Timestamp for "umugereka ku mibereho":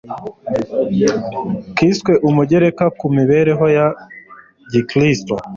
2.21-3.65